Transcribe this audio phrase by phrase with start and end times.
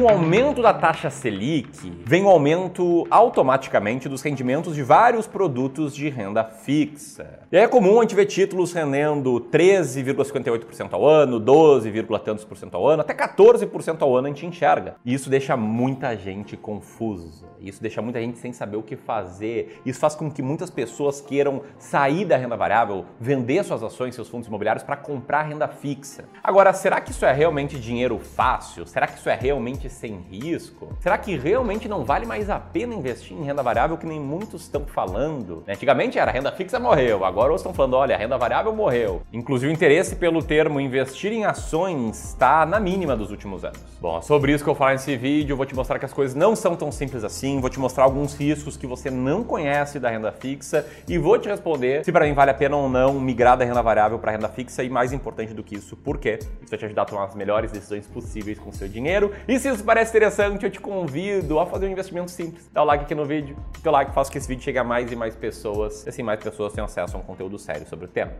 [0.00, 5.94] Com o aumento da taxa Selic, vem o aumento automaticamente dos rendimentos de vários produtos
[5.94, 7.40] de renda fixa.
[7.52, 11.92] E é comum a gente ver títulos rendendo 13,58% ao ano, 12,
[12.24, 14.94] tantos por cento ao ano, até 14% ao ano a gente enxerga.
[15.04, 17.50] E isso deixa muita gente confusa.
[17.60, 19.82] Isso deixa muita gente sem saber o que fazer.
[19.84, 24.28] Isso faz com que muitas pessoas queiram sair da renda variável, vender suas ações, seus
[24.28, 26.24] fundos imobiliários para comprar renda fixa.
[26.42, 28.86] Agora, será que isso é realmente dinheiro fácil?
[28.86, 30.88] Será que isso é realmente sem risco?
[31.00, 34.62] Será que realmente não vale mais a pena investir em renda variável que nem muitos
[34.62, 35.62] estão falando?
[35.68, 39.22] Antigamente era renda fixa morreu, agora estão falando, olha, renda variável morreu.
[39.32, 43.80] Inclusive o interesse pelo termo investir em ações está na mínima dos últimos anos.
[44.00, 46.56] Bom, sobre isso que eu falar nesse vídeo, vou te mostrar que as coisas não
[46.56, 50.32] são tão simples assim, vou te mostrar alguns riscos que você não conhece da renda
[50.32, 53.64] fixa e vou te responder se para mim vale a pena ou não migrar da
[53.64, 56.38] renda variável para renda fixa e mais importante do que isso, por quê?
[56.40, 59.32] Isso vai te ajudar a tomar as melhores decisões possíveis com seu dinheiro.
[59.46, 62.68] E se isso parece interessante, eu te convido a fazer um investimento simples.
[62.70, 65.10] Dá o like aqui no vídeo, teu like faz que esse vídeo chegue a mais
[65.10, 68.08] e mais pessoas, e assim mais pessoas tenham acesso a um conteúdo sério sobre o
[68.08, 68.32] tema.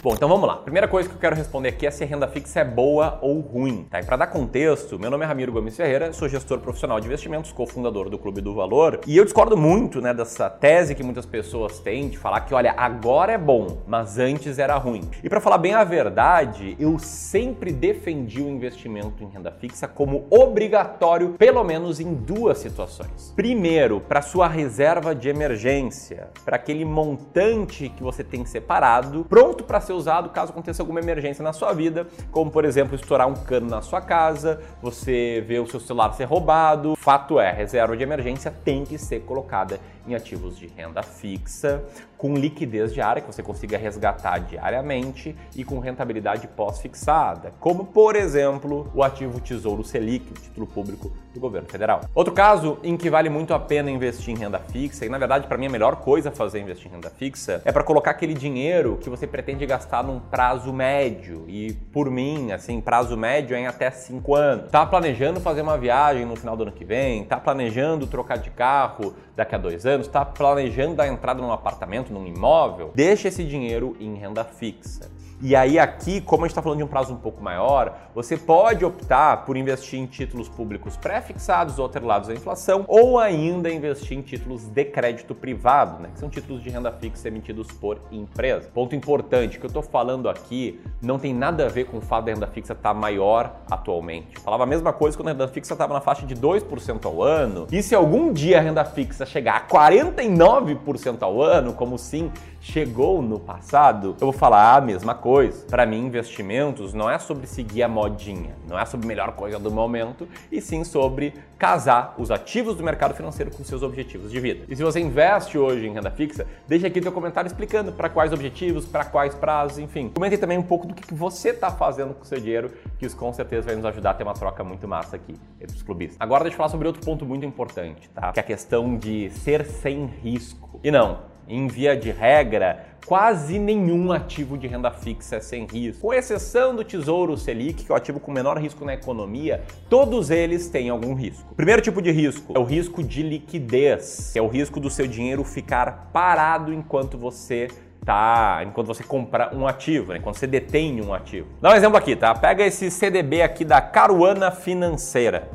[0.00, 0.54] Bom, então vamos lá.
[0.58, 3.40] Primeira coisa que eu quero responder aqui é se a renda fixa é boa ou
[3.40, 3.84] ruim.
[3.90, 3.98] Tá?
[3.98, 7.50] E para dar contexto, meu nome é Ramiro Gomes Ferreira, sou gestor profissional de investimentos,
[7.50, 11.80] cofundador do Clube do Valor, e eu discordo muito né, dessa tese que muitas pessoas
[11.80, 15.02] têm de falar que, olha, agora é bom, mas antes era ruim.
[15.24, 20.28] E para falar bem a verdade, eu sempre defendi o investimento em renda fixa como
[20.30, 23.32] obrigatório, pelo menos em duas situações.
[23.34, 29.87] Primeiro, para sua reserva de emergência, para aquele montante que você tem separado, pronto para
[29.88, 33.68] ser usado caso aconteça alguma emergência na sua vida, como por exemplo estourar um cano
[33.68, 36.94] na sua casa, você ver o seu celular ser roubado.
[36.96, 41.82] Fato é, reserva de emergência tem que ser colocada em ativos de renda fixa,
[42.18, 48.90] com liquidez diária, que você consiga resgatar diariamente e com rentabilidade pós-fixada, como por exemplo
[48.92, 52.00] o ativo Tesouro Selic, o título público do governo federal.
[52.14, 55.46] Outro caso em que vale muito a pena investir em renda fixa, e na verdade
[55.46, 58.34] para mim a melhor coisa a fazer investir em renda fixa, é para colocar aquele
[58.34, 61.44] dinheiro que você pretende gastar num prazo médio.
[61.46, 64.70] E por mim, assim, prazo médio é em até 5 anos.
[64.70, 68.50] Tá planejando fazer uma viagem no final do ano que vem, tá planejando trocar de
[68.50, 73.44] carro daqui a dois anos, tá planejando dar entrada num apartamento, num imóvel, deixa esse
[73.44, 75.10] dinheiro em renda fixa.
[75.40, 78.36] E aí aqui, como a gente está falando de um prazo um pouco maior, você
[78.36, 84.18] pode optar por investir em títulos públicos pré-fixados ou atrelados à inflação, ou ainda investir
[84.18, 88.68] em títulos de crédito privado, né, que são títulos de renda fixa emitidos por empresa.
[88.74, 92.24] Ponto importante, que eu estou falando aqui não tem nada a ver com o fato
[92.24, 94.34] da renda fixa estar tá maior atualmente.
[94.34, 97.22] Eu falava a mesma coisa quando a renda fixa estava na faixa de 2% ao
[97.22, 102.32] ano, e se algum dia a renda fixa chegar a 49% ao ano, como sim
[102.60, 105.64] chegou no passado, eu vou falar a mesma coisa.
[105.66, 109.58] Para mim, investimentos não é sobre seguir a modinha, não é sobre a melhor coisa
[109.58, 114.38] do momento, e sim sobre casar os ativos do mercado financeiro com seus objetivos de
[114.38, 114.64] vida.
[114.68, 118.32] E se você investe hoje em renda fixa, deixa aqui teu comentário explicando para quais
[118.32, 120.10] objetivos, para quais prazos, enfim.
[120.14, 123.16] Comente também um pouco do que você está fazendo com o seu dinheiro, que isso
[123.16, 126.16] com certeza vai nos ajudar a ter uma troca muito massa aqui entre os clubistas.
[126.20, 128.32] Agora deixa eu falar sobre outro ponto muito importante, tá?
[128.32, 130.78] Que é a questão de ser sem risco.
[130.82, 136.02] E não, em via de regra, quase nenhum ativo de renda fixa é sem risco.
[136.02, 140.30] Com exceção do Tesouro Selic, que é o ativo com menor risco na economia, todos
[140.30, 141.54] eles têm algum risco.
[141.54, 145.06] Primeiro tipo de risco é o risco de liquidez, que é o risco do seu
[145.06, 147.68] dinheiro ficar parado enquanto você
[148.04, 150.18] tá, enquanto você compra um ativo, né?
[150.18, 151.48] Enquanto você detém um ativo.
[151.60, 152.34] Dá um exemplo aqui, tá?
[152.34, 155.50] Pega esse CDB aqui da Caruana Financeira,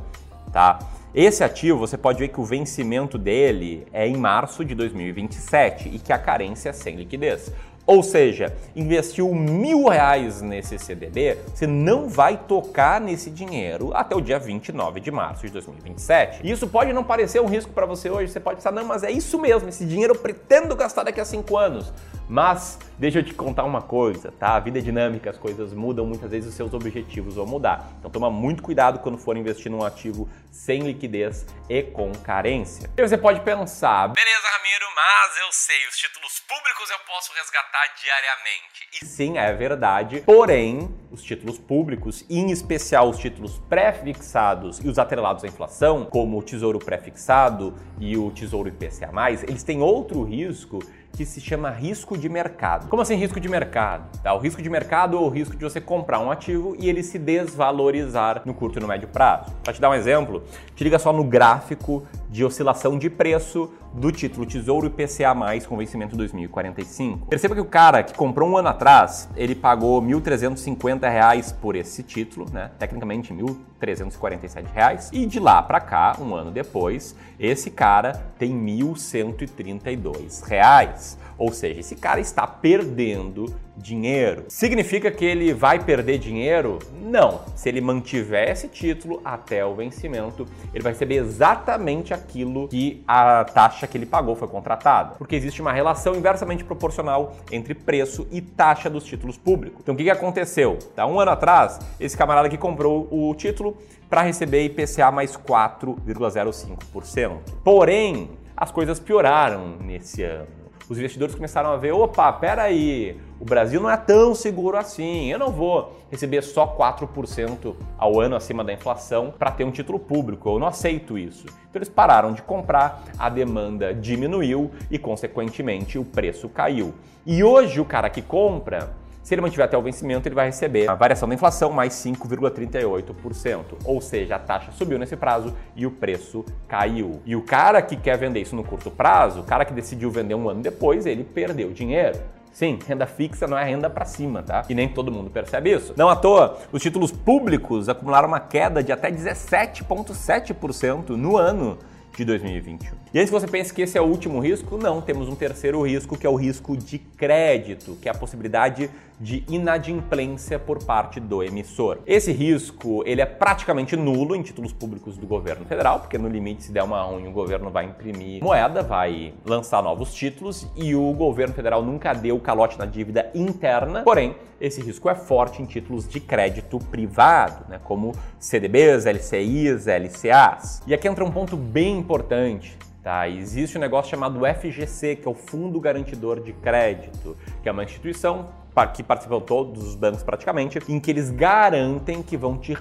[0.51, 0.79] tá?
[1.15, 5.99] Esse ativo, você pode ver que o vencimento dele é em março de 2027 e
[5.99, 7.51] que a carência é sem liquidez.
[7.85, 14.21] Ou seja, investiu mil reais nesse CDB, você não vai tocar nesse dinheiro até o
[14.21, 16.39] dia 29 de março de 2027.
[16.43, 19.03] E isso pode não parecer um risco para você hoje, você pode pensar, não, mas
[19.03, 21.93] é isso mesmo, esse dinheiro eu pretendo gastar daqui a cinco anos.
[22.33, 24.55] Mas deixa eu te contar uma coisa, tá?
[24.55, 27.87] A vida é dinâmica, as coisas mudam, muitas vezes os seus objetivos vão mudar.
[27.99, 32.89] Então toma muito cuidado quando for investir num ativo sem liquidez e com carência.
[32.97, 37.93] E você pode pensar, beleza, Ramiro, mas eu sei, os títulos públicos eu posso resgatar
[38.01, 38.87] diariamente.
[38.99, 40.21] E sim, é verdade.
[40.21, 46.39] Porém, os títulos públicos, em especial os títulos pré-fixados e os atrelados à inflação, como
[46.39, 49.11] o Tesouro Pré-fixado e o Tesouro IPCA+,
[49.47, 50.79] eles têm outro risco
[51.15, 52.89] que se chama risco de mercado.
[52.89, 54.09] Como assim risco de mercado?
[54.21, 54.33] Tá?
[54.33, 57.19] O risco de mercado é o risco de você comprar um ativo e ele se
[57.19, 59.53] desvalorizar no curto e no médio prazo.
[59.63, 60.43] Para te dar um exemplo,
[60.75, 65.35] te liga só no gráfico de oscilação de preço do título Tesouro IPCA+,
[65.67, 67.27] com vencimento 2045.
[67.27, 72.01] Perceba que o cara que comprou um ano atrás, ele pagou R$ 1.350 por esse
[72.01, 72.71] título, né?
[72.79, 78.83] Tecnicamente R$ 1.347, e de lá para cá, um ano depois, esse cara tem R$
[78.83, 81.17] 1.132.
[81.37, 84.45] Ou seja, esse cara está perdendo dinheiro.
[84.47, 86.79] Significa que ele vai perder dinheiro?
[87.01, 87.41] Não.
[87.55, 93.45] Se ele mantiver esse título até o vencimento, ele vai receber exatamente aquilo que a
[93.45, 95.15] taxa que ele pagou foi contratada.
[95.17, 99.79] Porque existe uma relação inversamente proporcional entre preço e taxa dos títulos públicos.
[99.81, 100.77] Então o que aconteceu?
[100.95, 103.77] Tá, um ano atrás, esse camarada que comprou o título
[104.09, 107.37] para receber IPCA mais 4,05%.
[107.63, 113.81] Porém, as coisas pioraram nesse ano os investidores começaram a ver, opa, peraí, o Brasil
[113.81, 118.73] não é tão seguro assim, eu não vou receber só 4% ao ano acima da
[118.73, 121.45] inflação para ter um título público, eu não aceito isso.
[121.69, 126.93] Então eles pararam de comprar, a demanda diminuiu e, consequentemente, o preço caiu.
[127.25, 130.89] E hoje o cara que compra se ele mantiver até o vencimento, ele vai receber
[130.89, 133.63] a variação da inflação mais 5,38%.
[133.85, 137.21] Ou seja, a taxa subiu nesse prazo e o preço caiu.
[137.25, 140.35] E o cara que quer vender isso no curto prazo, o cara que decidiu vender
[140.35, 142.19] um ano depois, ele perdeu dinheiro.
[142.51, 144.63] Sim, renda fixa não é renda para cima, tá?
[144.69, 145.93] E nem todo mundo percebe isso.
[145.97, 151.79] Não à toa, os títulos públicos acumularam uma queda de até 17,7% no ano
[152.15, 152.91] de 2021.
[153.13, 155.81] E antes que você pense que esse é o último risco, não, temos um terceiro
[155.81, 158.89] risco que é o risco de crédito, que é a possibilidade
[159.23, 161.99] de inadimplência por parte do emissor.
[162.05, 166.63] Esse risco, ele é praticamente nulo em títulos públicos do governo federal, porque no limite
[166.63, 171.13] se der uma ruim, o governo vai imprimir moeda, vai lançar novos títulos e o
[171.13, 174.03] governo federal nunca deu calote na dívida interna.
[174.03, 180.81] Porém, esse risco é forte em títulos de crédito privado, né, como CDBs, LCIs, LCAs.
[180.85, 182.77] E aqui entra um ponto bem importante.
[183.01, 187.71] Tá, existe um negócio chamado FGC, que é o Fundo Garantidor de Crédito, que é
[187.71, 188.47] uma instituição
[188.93, 192.73] que participam todos os bancos praticamente, em que eles garantem que vão te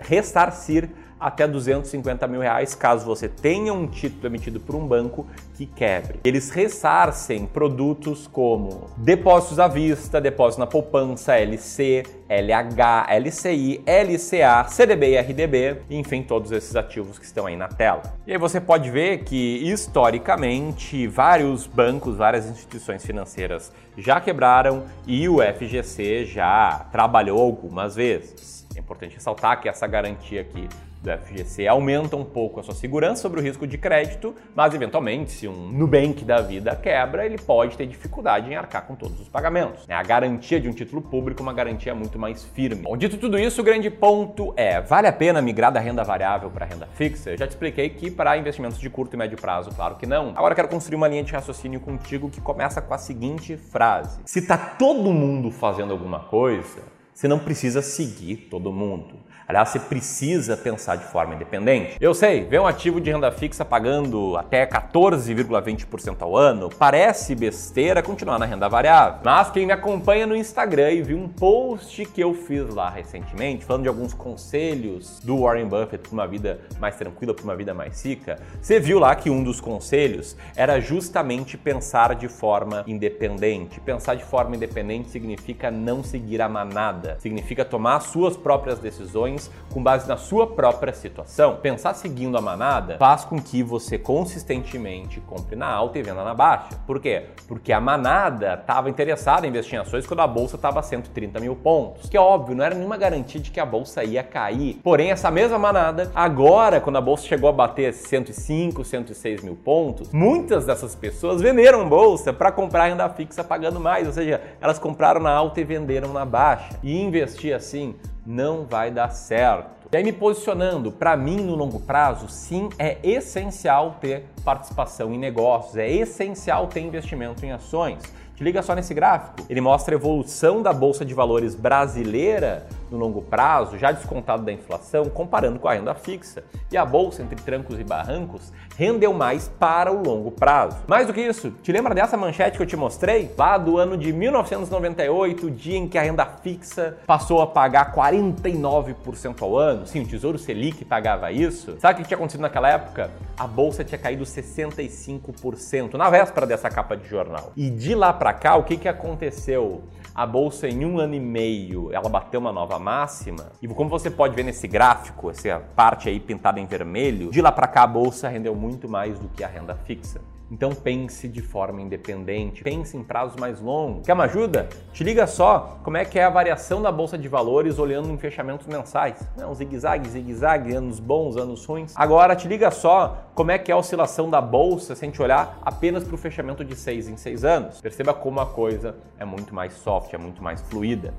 [0.00, 0.90] ressarcir
[1.20, 6.18] até 250 mil reais caso você tenha um título emitido por um banco que quebre.
[6.24, 15.10] Eles ressarcem produtos como depósitos à vista, depósito na poupança, LC, LH, LCI, LCA, CDB
[15.10, 18.02] e RDB, enfim, todos esses ativos que estão aí na tela.
[18.26, 25.28] E aí você pode ver que historicamente vários bancos, várias instituições financeiras já quebraram e
[25.28, 28.66] o FGC já trabalhou algumas vezes.
[28.74, 30.68] É importante ressaltar que essa garantia aqui
[31.02, 35.32] do FGC aumenta um pouco a sua segurança sobre o risco de crédito, mas eventualmente,
[35.32, 39.28] se um Nubank da vida quebra, ele pode ter dificuldade em arcar com todos os
[39.28, 39.88] pagamentos.
[39.88, 42.82] A garantia de um título público é uma garantia muito mais firme.
[42.82, 46.50] Bom, dito tudo isso, o grande ponto é: vale a pena migrar da renda variável
[46.50, 47.30] para renda fixa?
[47.30, 50.32] Eu já te expliquei que para investimentos de curto e médio prazo, claro que não.
[50.36, 54.46] Agora quero construir uma linha de raciocínio contigo que começa com a seguinte frase: Se
[54.46, 59.30] tá todo mundo fazendo alguma coisa, você não precisa seguir todo mundo.
[59.50, 61.96] Aliás, você precisa pensar de forma independente.
[62.00, 68.00] Eu sei, ver um ativo de renda fixa pagando até 14,20% ao ano parece besteira
[68.00, 69.18] continuar na renda variável.
[69.24, 73.64] Mas quem me acompanha no Instagram e viu um post que eu fiz lá recentemente,
[73.64, 77.74] falando de alguns conselhos do Warren Buffett para uma vida mais tranquila, para uma vida
[77.74, 83.80] mais rica, você viu lá que um dos conselhos era justamente pensar de forma independente.
[83.80, 89.82] Pensar de forma independente significa não seguir a manada, significa tomar suas próprias decisões com
[89.82, 91.56] base na sua própria situação.
[91.56, 96.34] Pensar seguindo a manada faz com que você consistentemente compre na alta e venda na
[96.34, 96.76] baixa.
[96.86, 97.26] Por quê?
[97.46, 101.40] Porque a manada estava interessada em investir em ações quando a bolsa estava a 130
[101.40, 102.08] mil pontos.
[102.08, 104.80] Que é óbvio, não era nenhuma garantia de que a bolsa ia cair.
[104.82, 110.12] Porém, essa mesma manada, agora, quando a bolsa chegou a bater 105, 106 mil pontos,
[110.12, 114.06] muitas dessas pessoas venderam bolsa para comprar renda fixa pagando mais.
[114.06, 116.78] Ou seja, elas compraram na alta e venderam na baixa.
[116.82, 117.94] E investir assim
[118.24, 119.88] não vai dar certo.
[119.92, 125.18] E aí me posicionando, para mim no longo prazo, sim, é essencial ter participação em
[125.18, 128.02] negócios, é essencial ter investimento em ações.
[128.40, 129.46] Te liga só nesse gráfico.
[129.50, 134.50] Ele mostra a evolução da bolsa de valores brasileira no longo prazo, já descontado da
[134.50, 136.42] inflação, comparando com a renda fixa.
[136.72, 140.78] E a bolsa, entre trancos e barrancos, rendeu mais para o longo prazo.
[140.88, 143.30] Mais do que isso, te lembra dessa manchete que eu te mostrei?
[143.36, 147.94] Lá do ano de 1998, o dia em que a renda fixa passou a pagar
[147.94, 149.86] 49% ao ano.
[149.86, 151.76] Sim, o Tesouro Selic pagava isso.
[151.78, 153.10] Sabe o que tinha acontecido naquela época?
[153.38, 157.52] A bolsa tinha caído 65% na véspera dessa capa de jornal.
[157.56, 159.82] E de lá para cá, o que, que aconteceu?
[160.14, 164.10] A bolsa em um ano e meio, ela bateu uma nova máxima, e como você
[164.10, 167.86] pode ver nesse gráfico, essa parte aí pintada em vermelho, de lá para cá a
[167.86, 170.20] bolsa rendeu muito mais do que a renda fixa.
[170.50, 174.04] Então pense de forma independente, pense em prazos mais longos.
[174.04, 174.68] Quer uma ajuda?
[174.92, 178.18] Te liga só como é que é a variação da bolsa de valores olhando em
[178.18, 179.22] fechamentos mensais.
[179.36, 181.92] Não, zigue-zague, zigue-zague, anos bons, anos ruins.
[181.96, 185.22] Agora te liga só como é que é a oscilação da bolsa se a gente
[185.22, 187.80] olhar apenas para o fechamento de seis em seis anos.
[187.80, 191.14] Perceba como a coisa é muito mais soft, é muito mais fluida.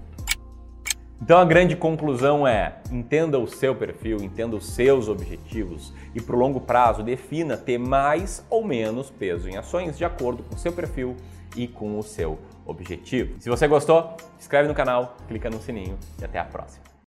[1.21, 6.35] Então a grande conclusão é: entenda o seu perfil, entenda os seus objetivos e para
[6.35, 10.59] o longo prazo defina ter mais ou menos peso em ações de acordo com o
[10.59, 11.15] seu perfil
[11.55, 13.39] e com o seu objetivo.
[13.39, 16.90] Se você gostou, se inscreve no canal, clica no sininho e até a próxima.